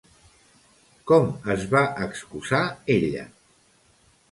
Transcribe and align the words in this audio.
Com 1.11 1.29
es 1.57 1.67
va 1.77 1.83
excusar 2.07 2.65
ella? 2.97 3.29